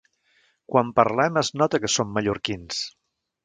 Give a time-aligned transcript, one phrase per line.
[0.73, 2.85] Quan parlem, es nota que som mallorquins.